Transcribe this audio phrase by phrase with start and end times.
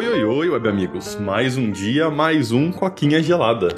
[0.00, 1.14] Oi, oi, oi, web amigos.
[1.16, 3.68] Mais um dia, mais um coquinha gelada.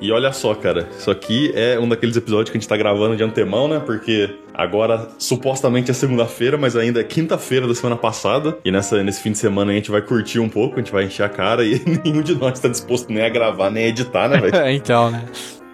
[0.00, 3.16] E olha só, cara, isso aqui é um daqueles episódios que a gente tá gravando
[3.16, 3.82] de antemão, né?
[3.84, 8.56] Porque agora supostamente é segunda-feira, mas ainda é quinta-feira da semana passada.
[8.64, 11.06] E nessa, nesse fim de semana a gente vai curtir um pouco, a gente vai
[11.06, 14.28] encher a cara e nenhum de nós tá disposto nem a gravar, nem a editar,
[14.28, 14.54] né, velho?
[14.70, 15.24] então, né?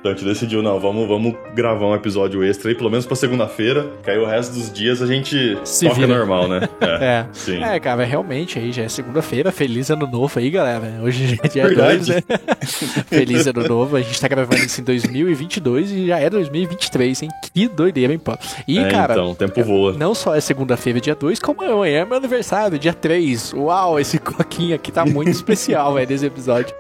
[0.01, 3.17] Então a gente decidiu, não, vamos, vamos gravar um episódio extra aí, pelo menos pra
[3.17, 6.17] segunda-feira, que aí o resto dos dias a gente Se toca vira.
[6.19, 6.69] normal, né?
[7.01, 7.27] É.
[7.33, 7.63] Sim.
[7.63, 9.51] É, cara, realmente aí já é segunda-feira.
[9.53, 11.01] Feliz ano novo aí, galera.
[11.03, 11.99] Hoje já é dia Verdade.
[11.99, 12.23] 2, né?
[13.09, 13.97] Feliz ano novo.
[13.97, 17.29] A gente tá gravando isso em 2022 e já é 2023, hein?
[17.53, 18.37] Que doideira, hein, pô?
[18.67, 19.93] E, É, cara, então, o tempo voa.
[19.95, 23.53] não só é segunda-feira, dia 2, como amanhã é meu aniversário, dia 3.
[23.55, 26.75] Uau, esse coquinho aqui tá muito especial, velho, desse episódio.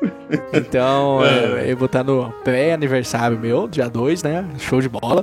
[0.52, 1.68] Então, É.
[1.68, 3.07] é, eu vou estar no pré-aniversário
[3.38, 4.46] meu, dia 2, né?
[4.58, 5.22] Show de bola.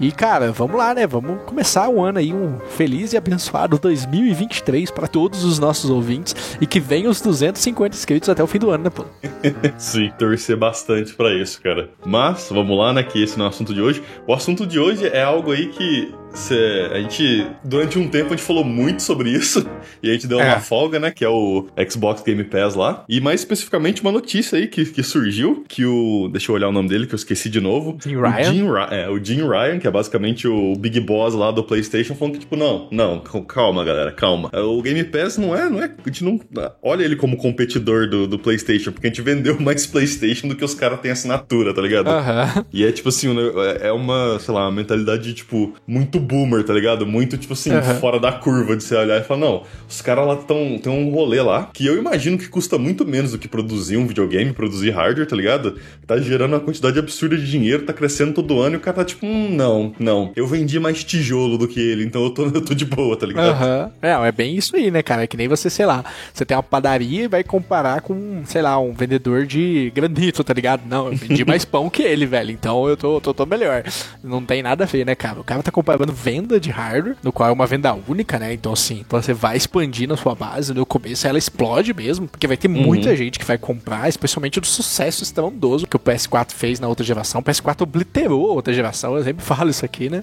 [0.00, 1.06] E, cara, vamos lá, né?
[1.06, 6.34] Vamos começar o ano aí, um feliz e abençoado 2023 para todos os nossos ouvintes
[6.60, 9.04] e que venham os 250 inscritos até o fim do ano, né, pô?
[9.78, 11.90] Sim, torcer bastante pra isso, cara.
[12.04, 14.02] Mas, vamos lá, né, que esse não é o assunto de hoje.
[14.26, 18.36] O assunto de hoje é algo aí que cê- a gente, durante um tempo, a
[18.36, 19.64] gente falou muito sobre isso.
[20.02, 20.44] E a gente deu É.
[20.48, 23.04] uma folga, né, que é o Xbox Game Pass lá.
[23.08, 26.28] E mais especificamente uma notícia aí que, que surgiu, que o...
[26.30, 27.96] Deixa eu olhar o nome dele, que eu esqueci de novo.
[28.02, 28.52] Jim O Ryan?
[28.52, 32.14] Jim, Ry- é, o Jim Ryan, que é basicamente o Big Boss lá do PlayStation,
[32.14, 34.50] falando que, tipo, não, não, calma, galera, calma.
[34.54, 36.40] O Game Pass não é, não é, a gente não
[36.82, 40.64] olha ele como competidor do, do PlayStation, porque a gente vendeu mais PlayStation do que
[40.64, 42.08] os caras têm assinatura, tá ligado?
[42.08, 42.64] Aham.
[42.72, 43.50] E é tipo assim, ne-
[43.82, 47.04] é uma, sei lá, uma mentalidade, tipo, muito boomer, tá ligado?
[47.06, 47.96] Muito, tipo assim, Aham.
[47.96, 51.10] fora da curva de você olhar e falar, não, os caras lá tão, tem um
[51.10, 54.92] rolê lá que eu imagino que custa muito menos do que produzir um videogame, produzir
[54.92, 55.76] hardware, tá ligado?
[56.06, 59.04] Tá gerando uma quantidade absurda de dinheiro, tá crescendo todo ano e o cara tá
[59.04, 60.32] tipo, hum, não, não.
[60.36, 63.26] Eu vendi mais tijolo do que ele, então eu tô, eu tô de boa, tá
[63.26, 63.50] ligado?
[63.50, 63.90] Aham.
[64.02, 65.24] É, é bem isso aí, né, cara?
[65.24, 68.62] É que nem você, sei lá, você tem uma padaria e vai comparar com, sei
[68.62, 70.82] lá, um vendedor de granito, tá ligado?
[70.86, 72.50] Não, eu vendi mais pão que ele, velho.
[72.50, 73.84] Então eu tô, tô, tô melhor.
[74.22, 75.40] Não tem nada a ver, né, cara?
[75.40, 78.52] O cara tá comparando venda de hardware, no qual é uma venda única, né?
[78.52, 80.74] Então, assim, você vai expandir na sua base.
[80.74, 84.66] No começo ela explode mesmo, porque vai ter muita gente que vai comprar, especialmente do
[84.66, 87.40] sucesso estrondoso que o PS4 fez na outra geração.
[87.40, 90.22] O PS4 obliterou a outra geração, eu sempre falo isso aqui, né?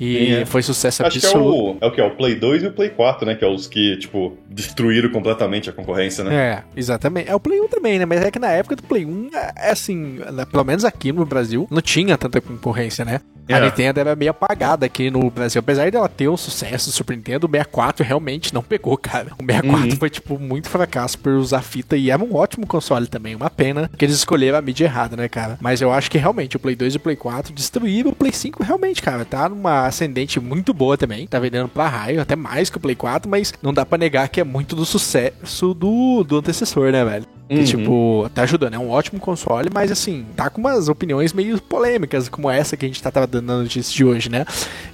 [0.00, 0.44] E é.
[0.46, 1.78] foi sucesso Acho que é absoluto.
[1.80, 2.00] o, é o que?
[2.00, 3.34] É o Play 2 e o Play 4, né?
[3.34, 6.34] Que é os que, tipo, destruíram completamente a concorrência, né?
[6.34, 7.28] É, exatamente.
[7.30, 8.04] É o Play 1 também, né?
[8.06, 11.12] Mas é que na época do Play 1, é é assim, na- pelo menos aqui
[11.12, 13.20] no Brasil, não tinha tanta concorrência, né?
[13.48, 13.60] A É.
[13.64, 15.58] Nintendo era meio apagada aqui no Brasil.
[15.58, 19.32] Apesar dela ter um sucesso do Super Nintendo, o 64 realmente não pegou, cara.
[19.38, 19.96] O 64 Uhum.
[19.96, 23.34] foi, tipo, muito fracasso por usar fita e era um ótimo console também.
[23.34, 25.58] Uma pena que eles escolheram a mídia errada, né, cara?
[25.60, 28.32] Mas eu acho que realmente o Play 2 e o Play 4 destruíram o Play
[28.32, 29.24] 5 realmente, cara.
[29.24, 31.26] Tá numa ascendente muito boa também.
[31.26, 34.28] Tá vendendo pra raio, até mais que o Play 4, mas não dá pra negar
[34.28, 37.26] que é muito do sucesso do, do antecessor, né, velho?
[37.52, 37.64] Que, Uhum.
[37.64, 38.74] tipo, tá ajudando.
[38.74, 42.86] É um ótimo console, mas assim, tá com umas opiniões meio polêmicas, como essa que
[42.86, 44.46] a gente tá dando na notícia de hoje, né?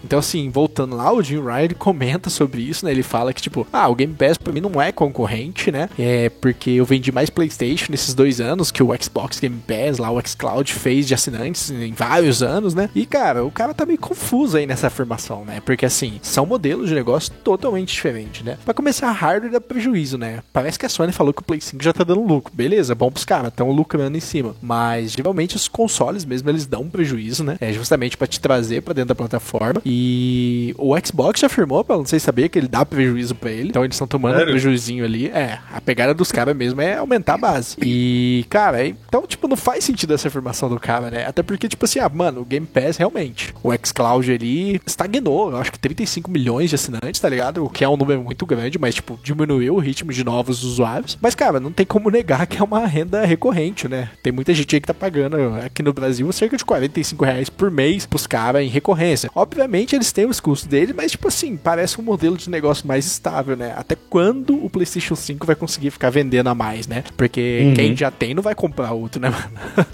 [0.04, 2.90] Então, assim, voltando lá, o Jim Ryan comenta sobre isso, né?
[2.90, 5.88] Ele fala que, tipo, ah, o Game Pass pra mim não é concorrente, né?
[5.98, 10.10] É porque eu vendi mais PlayStation nesses dois anos que o Xbox Game Pass, lá
[10.10, 12.90] o Xcloud, fez de assinantes em vários anos, né?
[12.94, 15.60] E, cara, o cara tá meio confuso aí nessa afirmação, né?
[15.64, 18.58] Porque, assim, são modelos de negócio totalmente diferentes, né?
[18.64, 20.40] Pra começar, hardware dá prejuízo, né?
[20.52, 22.47] Parece que a Sony falou que o Play 5 já tá dando lucro.
[22.52, 24.54] Beleza, bom pros caras, estão lucrando em cima.
[24.60, 27.56] Mas, geralmente, os consoles mesmo, eles dão um prejuízo, né?
[27.60, 29.80] É justamente pra te trazer pra dentro da plataforma.
[29.84, 33.68] E o Xbox já afirmou, pra não sei saber, que ele dá prejuízo pra ele.
[33.68, 34.52] Então, eles estão tomando um Sério?
[34.52, 35.26] prejuizinho ali.
[35.28, 37.76] É, a pegada dos caras mesmo é aumentar a base.
[37.82, 41.26] E, cara, então, tipo, não faz sentido essa afirmação do cara, né?
[41.26, 43.54] Até porque, tipo assim, ah, mano, o Game Pass realmente.
[43.62, 47.64] O xCloud ali estagnou, eu acho que 35 milhões de assinantes, tá ligado?
[47.64, 51.18] O que é um número muito grande, mas, tipo, diminuiu o ritmo de novos usuários.
[51.20, 54.10] Mas, cara, não tem como negar que é uma renda recorrente, né?
[54.22, 57.70] Tem muita gente aí que tá pagando aqui no Brasil cerca de 45 reais por
[57.70, 59.30] mês pros caras em recorrência.
[59.34, 63.06] Obviamente, eles têm os custos deles, mas, tipo assim, parece um modelo de negócio mais
[63.06, 63.74] estável, né?
[63.76, 67.04] Até quando o PlayStation 5 vai conseguir ficar vendendo a mais, né?
[67.16, 67.74] Porque Uhum.
[67.74, 69.86] quem já tem não vai comprar outro, né, mano?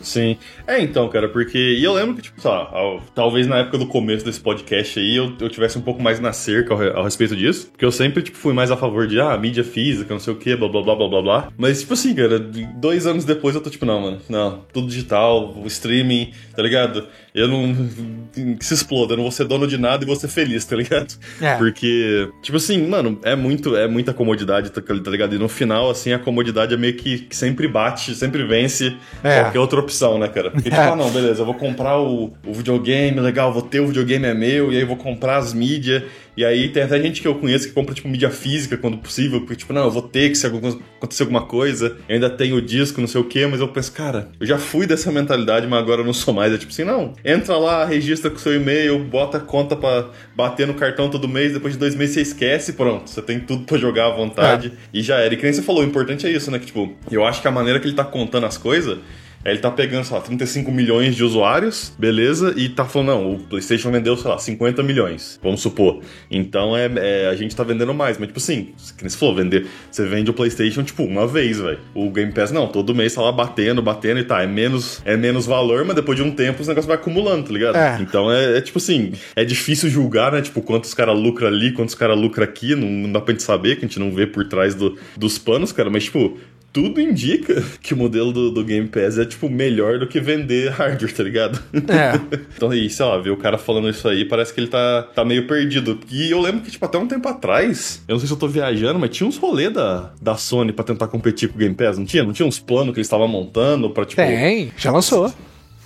[0.00, 0.36] Sim.
[0.66, 1.58] É, então, cara, porque.
[1.58, 4.98] E eu lembro que, tipo, sei lá, ao- talvez na época do começo desse podcast
[4.98, 7.68] aí eu, eu tivesse um pouco mais na cerca ao, ao respeito disso.
[7.72, 10.36] Porque eu sempre, tipo, fui mais a favor de, ah, mídia física, não sei o
[10.36, 11.48] quê, blá blá blá blá blá blá.
[11.56, 15.54] Mas, tipo assim, cara, dois anos depois eu tô tipo, não, mano, não, tudo digital,
[15.56, 17.06] o streaming, tá ligado?
[17.34, 17.74] Eu não.
[18.58, 20.76] Que se exploda, eu não vou ser dono de nada e vou ser feliz, tá
[20.76, 21.12] ligado?
[21.40, 21.56] É.
[21.56, 25.34] Porque, tipo assim, mano, é muito, é muita comodidade, tá tá ligado?
[25.34, 29.40] E no final, assim, a comodidade é meio que, que sempre bate, sempre vence É.
[29.42, 30.50] qualquer outra opção opção, né, cara?
[30.50, 33.86] Porque, tipo, ah, não, beleza, eu vou comprar o, o videogame, legal, vou ter o
[33.88, 36.04] videogame é meu, e aí vou comprar as mídias.
[36.36, 39.40] E aí tem até gente que eu conheço que compra, tipo, mídia física quando possível,
[39.40, 42.62] porque, tipo, não, eu vou ter que se acontecer alguma coisa, eu ainda tenho o
[42.62, 45.80] disco, não sei o quê, mas eu penso, cara, eu já fui dessa mentalidade, mas
[45.80, 46.52] agora eu não sou mais.
[46.52, 50.64] É tipo assim, não, entra lá, registra com seu e-mail, bota a conta pra bater
[50.64, 53.76] no cartão todo mês, depois de dois meses você esquece, pronto, você tem tudo para
[53.76, 54.70] jogar à vontade é.
[54.94, 55.34] e já era.
[55.34, 56.60] E que nem você falou, o importante é isso, né?
[56.60, 58.98] Que, tipo, eu acho que a maneira que ele tá contando as coisas
[59.44, 63.38] ele tá pegando, sei lá, 35 milhões de usuários, beleza, e tá falando, não, o
[63.38, 66.00] PlayStation vendeu, sei lá, 50 milhões, vamos supor.
[66.30, 69.34] Então é, é a gente tá vendendo mais, mas tipo assim, que nem você falou,
[69.34, 71.78] vender, você vende o PlayStation, tipo, uma vez, velho.
[71.94, 75.16] O Game Pass, não, todo mês tá lá batendo, batendo e tá, é menos, é
[75.16, 77.76] menos valor, mas depois de um tempo os negócios vai acumulando, tá ligado?
[77.76, 77.98] É.
[78.00, 81.94] Então é, é, tipo assim, é difícil julgar, né, tipo, quantos caras lucram ali, quantos
[81.94, 84.46] caras lucram aqui, não, não, dá pra gente saber, que a gente não vê por
[84.48, 86.38] trás do, dos panos, cara, mas tipo,
[86.72, 90.70] tudo indica que o modelo do, do, Game Pass é, tipo, melhor do que vender
[90.70, 91.62] hardware, tá ligado?
[91.72, 92.38] É.
[92.56, 95.24] então, aí, sei lá, ver o cara falando isso aí, parece que ele tá, tá
[95.24, 95.98] meio perdido.
[96.10, 98.48] E eu lembro que, tipo, até um tempo atrás, eu não sei se eu tô
[98.48, 101.98] viajando, mas tinha uns rolê da, da Sony pra tentar competir com o Game Pass,
[101.98, 102.22] não tinha?
[102.22, 104.20] Não tinha uns planos que eles estavam montando pra, tipo...
[104.20, 105.32] Tem, já lançou.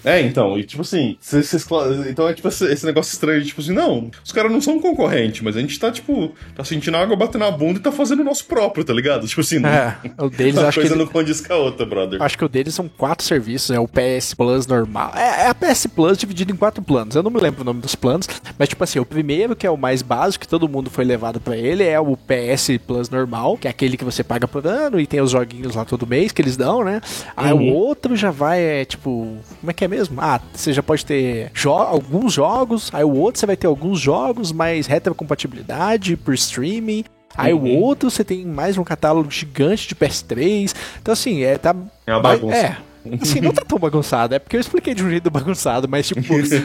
[0.04, 1.16] É, então, e tipo assim,
[2.08, 5.56] então é tipo esse negócio estranho, tipo assim, não, os caras não são concorrente, mas
[5.56, 8.44] a gente tá, tipo, tá sentindo água bater na bunda e tá fazendo o nosso
[8.46, 9.26] próprio, tá ligado?
[9.26, 12.20] Tipo assim, é, o deles uma acho coisa que não condiz com a outra, brother.
[12.22, 15.12] Acho que o deles são quatro serviços, é o PS Plus normal.
[15.14, 17.14] É, é, a PS Plus dividido em quatro planos.
[17.14, 18.28] Eu não me lembro o nome dos planos,
[18.58, 21.40] mas tipo assim, o primeiro, que é o mais básico, que todo mundo foi levado
[21.40, 24.98] para ele, é o PS Plus normal, que é aquele que você paga por ano
[24.98, 27.00] e tem os joguinhos lá todo mês que eles dão, né?
[27.36, 27.70] Aí uhum.
[27.70, 30.18] o outro já vai, é, tipo, como é que é mesmo?
[30.20, 34.00] Ah, você já pode ter jo alguns jogos, aí o outro você vai ter alguns
[34.00, 37.04] jogos, mais retrocompatibilidade por streaming.
[37.36, 37.60] Aí uhum.
[37.60, 40.74] o outro você tem mais um catálogo gigante de PS3.
[41.00, 41.56] Então, assim, é.
[41.58, 41.74] Tá,
[42.06, 42.56] é uma bagunça.
[42.56, 42.76] É,
[43.20, 44.34] Assim, não tá tão bagunçado.
[44.34, 46.20] É porque eu expliquei de um jeito bagunçado, mas, tipo,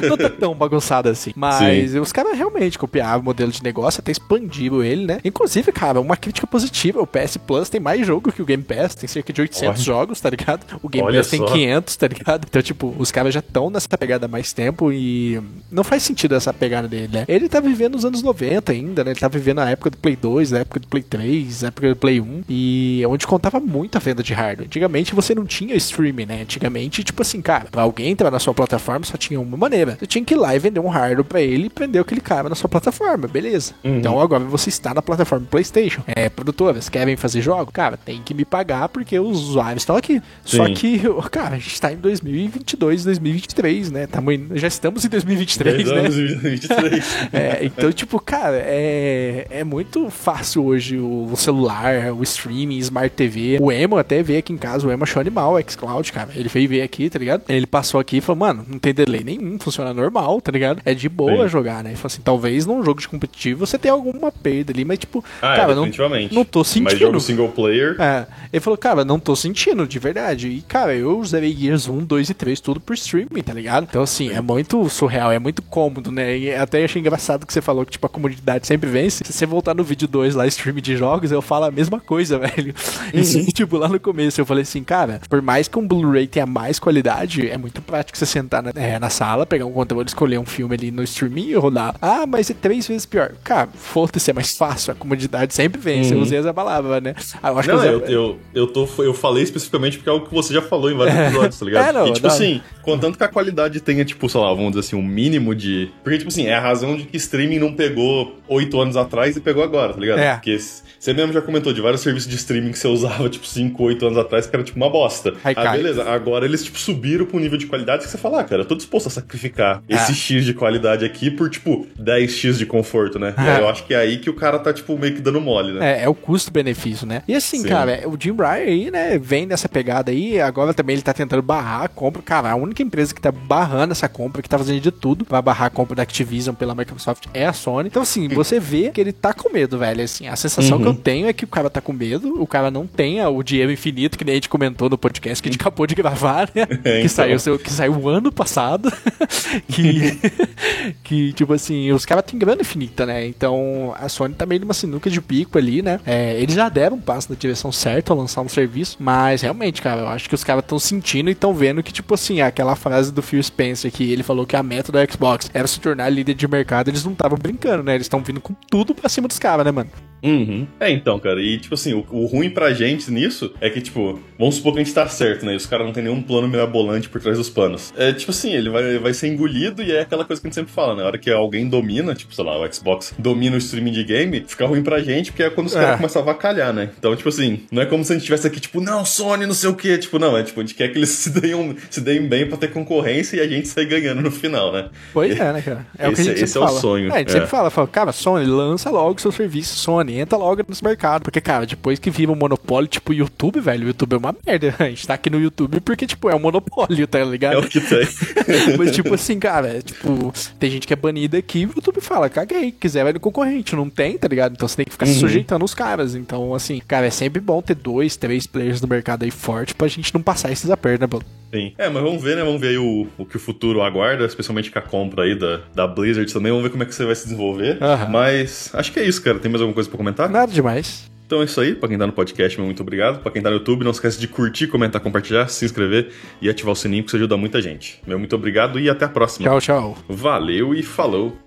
[0.07, 1.31] não tá tão bagunçado assim.
[1.37, 1.99] Mas Sim.
[1.99, 5.19] os caras realmente copiaram o modelo de negócio, até expandiram ele, né?
[5.23, 7.01] Inclusive, cara, uma crítica positiva.
[7.01, 8.95] O PS Plus tem mais jogo que o Game Pass.
[8.95, 9.77] Tem cerca de 800 Olha.
[9.77, 10.79] jogos, tá ligado?
[10.81, 11.45] O Game Olha Pass só.
[11.45, 12.45] tem 500, tá ligado?
[12.49, 15.41] Então, tipo, os caras já estão nessa pegada há mais tempo e
[15.71, 17.25] não faz sentido essa pegada dele, né?
[17.27, 19.11] Ele tá vivendo nos anos 90 ainda, né?
[19.11, 21.89] Ele tá vivendo a época do Play 2, a época do Play 3, a época
[21.89, 24.67] do Play 1 e onde contava muito a venda de hardware.
[24.67, 26.41] Antigamente você não tinha streaming, né?
[26.41, 29.97] Antigamente tipo assim, cara, pra alguém entrar na sua plataforma só tinha uma maneira.
[29.99, 32.49] Você tinha que ir lá e vender um hardware pra ele e prender aquele cara
[32.49, 33.73] na sua plataforma, beleza.
[33.83, 33.97] Uhum.
[33.97, 36.01] Então agora você está na plataforma PlayStation.
[36.05, 37.71] É, produtoras, querem fazer jogo?
[37.71, 40.21] Cara, tem que me pagar porque os usuários estão aqui.
[40.45, 40.57] Sim.
[40.57, 41.01] Só que,
[41.31, 44.07] cara, a gente tá em 2022, 2023, né?
[44.07, 44.49] Tamo in...
[44.53, 46.01] Já estamos em 2023, né?
[46.01, 47.17] 2023.
[47.31, 53.57] é, então, tipo, cara, é, é muito fácil hoje o celular, o streaming, Smart TV.
[53.61, 56.31] O Emo até veio aqui em casa, o Emo achou animal, o xCloud, cara.
[56.35, 57.43] Ele veio ver aqui, tá ligado?
[57.47, 60.81] Ele passou aqui e falou, mano, não tem delay nenhum, funciona normal, tá ligado?
[60.85, 61.49] É de boa Sim.
[61.49, 61.91] jogar, né?
[61.91, 65.23] Ele falou assim, talvez num jogo de competitivo você tenha alguma perda ali, mas tipo,
[65.41, 65.89] ah, é, cara, é, não,
[66.31, 66.83] não tô sentindo.
[66.91, 67.95] Mas jogo single player.
[67.99, 68.25] É.
[68.51, 70.47] Ele falou, cara, não tô sentindo, de verdade.
[70.47, 73.87] E, cara, eu usei Gears 1, 2 e 3 tudo por streaming, tá ligado?
[73.89, 74.35] Então, assim, Sim.
[74.35, 76.37] é muito surreal, é muito cômodo, né?
[76.37, 79.23] E até achei engraçado que você falou que, tipo, a comunidade sempre vence.
[79.25, 82.37] Se você voltar no vídeo 2 lá, streaming de jogos, eu falo a mesma coisa,
[82.39, 82.73] velho.
[83.13, 83.45] Uhum.
[83.47, 86.45] E, tipo, lá no começo eu falei assim, cara, por mais que um Blu-ray tenha
[86.45, 90.37] mais qualidade, é muito prático você sentar na, é, na sala, pegar um controle, escolher
[90.39, 91.95] um filme ali no streaming e rodar.
[92.01, 93.33] Ah, mas é três vezes pior.
[93.43, 94.93] Cara, foda-se, é mais fácil.
[94.93, 96.11] A comodidade sempre vence.
[96.11, 96.19] Uhum.
[96.19, 97.15] Eu usei essa palavra, né?
[97.41, 100.27] Ah, eu acho não, que eu, eu, eu, tô, eu falei especificamente porque é algo
[100.27, 101.27] que você já falou em vários é.
[101.27, 101.89] episódios, tá ligado?
[101.89, 102.33] É, não, e, tipo não.
[102.33, 105.89] assim, contanto que a qualidade tenha, tipo, sei lá, vamos dizer assim, um mínimo de.
[106.03, 109.41] Porque, tipo assim, é a razão de que streaming não pegou oito anos atrás e
[109.41, 110.19] pegou agora, tá ligado?
[110.19, 110.33] É.
[110.33, 110.57] Porque
[110.99, 114.05] você mesmo já comentou de vários serviços de streaming que você usava, tipo, 5, 8
[114.05, 115.33] anos atrás, que era tipo uma bosta.
[115.43, 115.96] Aí, ah, beleza.
[115.97, 118.75] Agora eles, tipo, subiram pro nível de qualidade que você fala, ah, cara, eu tô
[118.75, 119.95] disposto a sacrificar é.
[119.95, 123.33] esse X de qualidade aqui por, tipo, 10X de conforto, né?
[123.37, 123.61] É.
[123.61, 125.99] eu acho que é aí que o cara tá, tipo, meio que dando mole, né?
[125.99, 127.23] É, é o custo-benefício, né?
[127.27, 127.67] E assim, Sim.
[127.67, 131.41] cara, o Jim Ryan aí, né, vem nessa pegada aí, agora também ele tá tentando
[131.41, 132.21] barrar a compra.
[132.21, 135.41] Cara, a única empresa que tá barrando essa compra, que tá fazendo de tudo pra
[135.41, 137.87] barrar a compra da Activision pela Microsoft é a Sony.
[137.87, 140.03] Então, assim, você vê que ele tá com medo, velho.
[140.03, 140.83] Assim, a sensação uhum.
[140.83, 143.41] que eu tenho é que o cara tá com medo, o cara não tem o
[143.41, 146.49] dinheiro infinito, que nem a gente comentou no podcast que a gente acabou de gravar,
[146.53, 146.67] né?
[146.83, 147.39] É, que, então.
[147.39, 148.91] saiu, que saiu ano passado.
[149.67, 150.19] que,
[151.03, 153.25] que, tipo assim, os caras têm grana infinita, né?
[153.25, 155.99] Então a Sony tá meio numa sinuca de pico ali, né?
[156.05, 159.81] É, eles já deram um passo na direção certa ao lançar um serviço, mas realmente,
[159.81, 162.75] cara, eu acho que os caras estão sentindo e estão vendo que, tipo assim, aquela
[162.75, 166.09] frase do Phil Spencer que ele falou que a meta da Xbox era se tornar
[166.09, 167.95] líder de mercado, eles não estavam brincando, né?
[167.95, 169.89] Eles estão vindo com tudo pra cima dos caras, né, mano?
[170.23, 170.67] Uhum.
[170.79, 174.19] É, então, cara, e tipo assim, o, o, ruim pra gente nisso é que, tipo,
[174.37, 175.53] vamos supor que a gente tá certo, né?
[175.53, 177.93] E os caras não tem nenhum plano mirabolante por trás dos panos.
[177.97, 180.55] É tipo assim, ele vai, vai ser engolido e é aquela coisa que a gente
[180.55, 181.01] sempre fala, né?
[181.01, 184.43] Na hora que alguém domina, tipo, sei lá, o Xbox domina o streaming de game,
[184.47, 185.79] fica ruim pra gente, porque é quando os é.
[185.79, 186.89] caras começam a vacalhar, né?
[186.97, 189.53] Então, tipo assim, não é como se a gente tivesse aqui, tipo, não, Sony, não
[189.53, 189.97] sei o quê.
[189.97, 192.57] Tipo, não, é tipo, a gente quer que eles se deem, se deem bem pra
[192.57, 194.89] ter concorrência e a gente sair ganhando no final, né?
[195.13, 195.85] Pois é, né, cara?
[195.97, 196.77] É esse, o que a gente esse é fala.
[196.77, 197.11] o sonho.
[197.11, 197.33] É, a gente é.
[197.33, 201.23] sempre fala, fala, cara, Sony, lança logo seu serviço, Sony, entra logo nos mercados.
[201.23, 204.35] Porque, cara, depois que vira um monopólio, tipo, o YouTube, velho, o YouTube é uma
[204.45, 204.75] merda.
[204.79, 207.55] A gente tá aqui no YouTube porque, tipo, é um monopólio, tá ligado?
[207.55, 208.07] É o que tem.
[208.77, 212.01] Mas, tipo assim, cara, é, tipo, tem gente que é banida aqui e o YouTube
[212.01, 214.53] fala, caguei, quiser vai no concorrente, não tem, tá ligado?
[214.53, 215.13] Então você tem que ficar uhum.
[215.13, 216.15] sujeitando os caras.
[216.15, 219.87] Então, assim, cara, é sempre bom ter dois, três players no mercado aí forte pra
[219.87, 221.07] gente não passar esses apertos, né?
[221.53, 221.73] Sim.
[221.77, 222.43] É, mas vamos ver, né?
[222.43, 225.61] Vamos ver aí o, o que o futuro aguarda, especialmente com a compra aí da,
[225.73, 226.51] da Blizzard também.
[226.51, 227.77] Vamos ver como é que você vai se desenvolver.
[228.09, 229.39] Mas acho que é isso, cara.
[229.39, 230.29] Tem mais alguma coisa pra comentar?
[230.29, 231.09] Nada demais.
[231.25, 233.19] Então é isso aí, pra quem tá no podcast, muito obrigado.
[233.21, 236.09] Pra quem tá no YouTube, não esquece de curtir, comentar, compartilhar, se inscrever
[236.41, 237.99] e ativar o sininho, que isso ajuda muita gente.
[238.07, 239.49] Meu muito obrigado e até a próxima.
[239.49, 239.97] Tchau, tchau.
[240.07, 241.37] Valeu e falou.